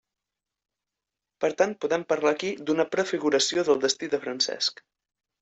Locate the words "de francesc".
4.17-4.85